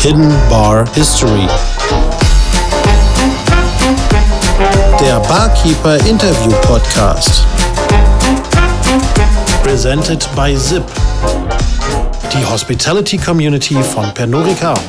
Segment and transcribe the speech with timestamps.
[0.00, 1.48] Hidden Bar History.
[5.00, 7.44] Der Barkeeper Interview Podcast.
[9.64, 10.84] Presented by Zip.
[12.32, 14.80] Die Hospitality Community von Pernod Ricard.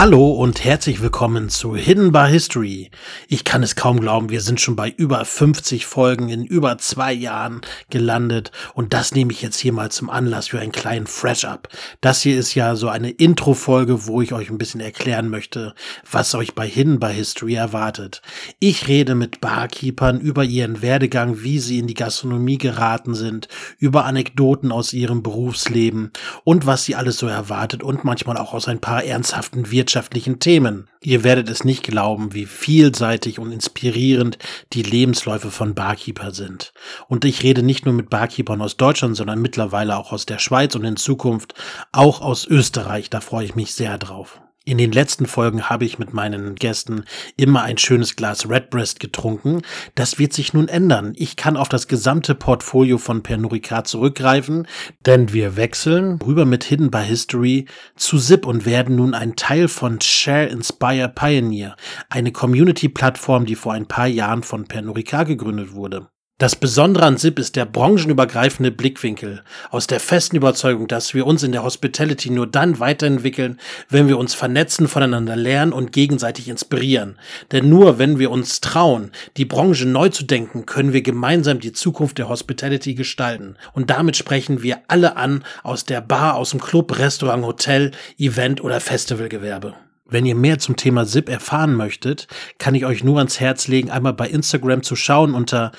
[0.00, 2.90] Hallo und herzlich willkommen zu Hidden Bar History.
[3.28, 7.12] Ich kann es kaum glauben, wir sind schon bei über 50 Folgen in über zwei
[7.12, 7.60] Jahren
[7.90, 11.68] gelandet und das nehme ich jetzt hier mal zum Anlass für einen kleinen Fresh-Up.
[12.00, 15.74] Das hier ist ja so eine Intro-Folge, wo ich euch ein bisschen erklären möchte,
[16.10, 18.22] was euch bei Hidden Bar History erwartet.
[18.58, 24.06] Ich rede mit Barkeepern über ihren Werdegang, wie sie in die Gastronomie geraten sind, über
[24.06, 26.10] Anekdoten aus ihrem Berufsleben
[26.44, 30.38] und was sie alles so erwartet und manchmal auch aus ein paar ernsthaften Wirtschafts wirtschaftlichen
[30.38, 30.88] Themen.
[31.02, 34.38] Ihr werdet es nicht glauben, wie vielseitig und inspirierend
[34.72, 36.72] die Lebensläufe von Barkeeper sind.
[37.08, 40.76] Und ich rede nicht nur mit Barkeepern aus Deutschland, sondern mittlerweile auch aus der Schweiz
[40.76, 41.54] und in Zukunft
[41.90, 43.10] auch aus Österreich.
[43.10, 44.40] Da freue ich mich sehr drauf.
[44.66, 47.04] In den letzten Folgen habe ich mit meinen Gästen
[47.38, 49.62] immer ein schönes Glas Redbreast getrunken.
[49.94, 51.14] Das wird sich nun ändern.
[51.16, 54.68] Ich kann auf das gesamte Portfolio von Pernod Ricard zurückgreifen,
[55.06, 57.64] denn wir wechseln rüber mit Hidden by History
[57.96, 61.74] zu Zip und werden nun ein Teil von Share Inspire Pioneer,
[62.10, 66.10] eine Community-Plattform, die vor ein paar Jahren von Pernod Ricard gegründet wurde.
[66.40, 71.42] Das Besondere an SIP ist der branchenübergreifende Blickwinkel aus der festen Überzeugung, dass wir uns
[71.42, 73.60] in der Hospitality nur dann weiterentwickeln,
[73.90, 77.18] wenn wir uns vernetzen, voneinander lernen und gegenseitig inspirieren.
[77.52, 81.72] Denn nur wenn wir uns trauen, die Branche neu zu denken, können wir gemeinsam die
[81.72, 83.56] Zukunft der Hospitality gestalten.
[83.74, 88.64] Und damit sprechen wir alle an aus der Bar, aus dem Club, Restaurant, Hotel, Event
[88.64, 89.74] oder Festivalgewerbe.
[90.10, 92.26] Wenn ihr mehr zum Thema SIP erfahren möchtet,
[92.58, 95.70] kann ich euch nur ans Herz legen, einmal bei Instagram zu schauen unter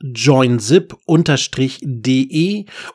[0.00, 1.06] joinzip-de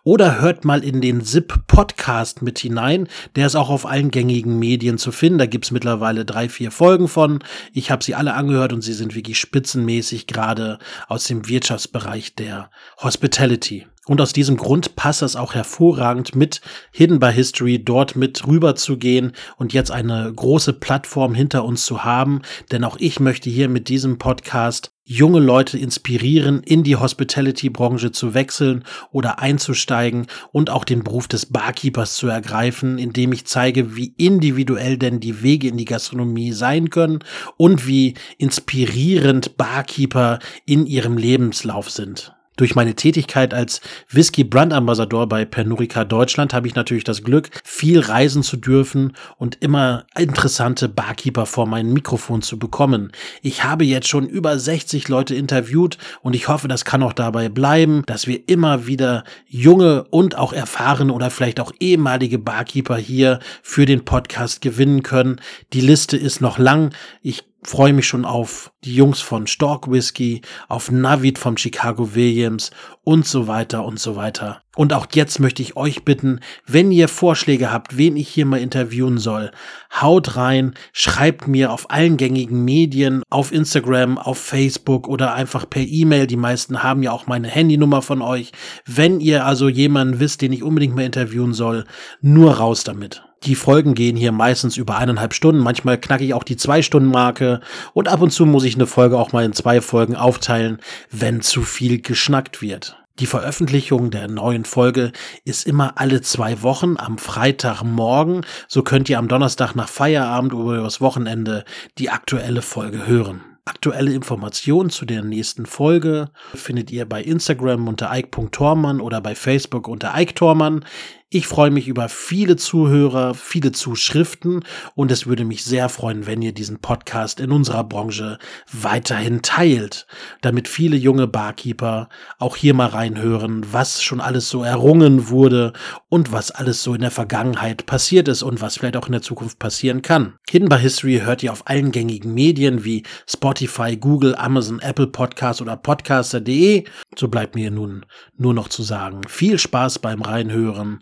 [0.04, 3.08] oder hört mal in den SIP Podcast mit hinein.
[3.36, 5.40] Der ist auch auf allen gängigen Medien zu finden.
[5.40, 7.44] Da gibt's mittlerweile drei, vier Folgen von.
[7.74, 12.70] Ich habe sie alle angehört und sie sind wirklich spitzenmäßig gerade aus dem Wirtschaftsbereich der
[13.02, 13.88] Hospitality.
[14.08, 18.76] Und aus diesem Grund passt es auch hervorragend mit Hidden by History dort mit rüber
[18.76, 22.42] zu gehen und jetzt eine große Plattform hinter uns zu haben.
[22.72, 28.34] Denn auch ich möchte hier mit diesem Podcast junge Leute inspirieren, in die Hospitality-Branche zu
[28.34, 34.14] wechseln oder einzusteigen und auch den Beruf des Barkeepers zu ergreifen, indem ich zeige, wie
[34.18, 37.20] individuell denn die Wege in die Gastronomie sein können
[37.58, 42.37] und wie inspirierend Barkeeper in ihrem Lebenslauf sind.
[42.58, 47.50] Durch meine Tätigkeit als Whisky Brand Ambassador bei Pernurica Deutschland habe ich natürlich das Glück,
[47.64, 53.12] viel reisen zu dürfen und immer interessante Barkeeper vor mein Mikrofon zu bekommen.
[53.44, 57.48] Ich habe jetzt schon über 60 Leute interviewt und ich hoffe, das kann auch dabei
[57.48, 63.40] bleiben, dass wir immer wieder junge und auch erfahrene oder vielleicht auch ehemalige Barkeeper hier
[63.62, 65.40] für den Podcast gewinnen können.
[65.74, 66.92] Die Liste ist noch lang.
[67.22, 72.72] Ich freue mich schon auf die Jungs von Stork Whisky, auf Navid vom Chicago Williams
[73.04, 74.62] und so weiter und so weiter.
[74.76, 78.60] Und auch jetzt möchte ich euch bitten, wenn ihr Vorschläge habt, wen ich hier mal
[78.60, 79.52] interviewen soll,
[80.00, 85.82] haut rein, schreibt mir auf allen gängigen Medien, auf Instagram, auf Facebook oder einfach per
[85.82, 86.28] E-Mail.
[86.28, 88.52] Die meisten haben ja auch meine Handynummer von euch.
[88.86, 91.86] Wenn ihr also jemanden wisst, den ich unbedingt mal interviewen soll,
[92.22, 93.27] nur raus damit.
[93.44, 95.62] Die Folgen gehen hier meistens über eineinhalb Stunden.
[95.62, 97.62] Manchmal knacke ich auch die zwei Stunden Marke
[97.94, 100.80] und ab und zu muss ich eine Folge auch mal in zwei Folgen aufteilen,
[101.12, 102.98] wenn zu viel geschnackt wird.
[103.20, 105.12] Die Veröffentlichung der neuen Folge
[105.44, 108.46] ist immer alle zwei Wochen am Freitagmorgen.
[108.68, 111.66] So könnt ihr am Donnerstag nach Feierabend oder übers Wochenende
[111.98, 113.42] die aktuelle Folge hören.
[113.66, 119.90] Aktuelle Informationen zu der nächsten Folge findet ihr bei Instagram unter ike.tormann oder bei Facebook
[119.90, 120.86] unter Ike Tormann.
[121.30, 124.64] Ich freue mich über viele Zuhörer, viele Zuschriften
[124.96, 128.40] und es würde mich sehr freuen, wenn ihr diesen Podcast in unserer Branche
[128.72, 130.08] weiterhin teilt,
[130.42, 132.08] damit viele junge Barkeeper
[132.40, 135.74] auch hier mal reinhören, was schon alles so errungen wurde
[136.08, 139.22] und was alles so in der Vergangenheit passiert ist und was vielleicht auch in der
[139.22, 140.36] Zukunft passieren kann.
[140.50, 145.62] Hidden by History hört ihr auf allen gängigen Medien wie Spotify, Google, Amazon, Apple Podcast
[145.62, 146.86] oder podcaster.de.
[147.18, 148.06] So bleibt mir nun
[148.38, 151.02] nur noch zu sagen, viel Spaß beim Reinhören